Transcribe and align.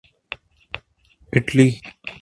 Italy 1.33 1.67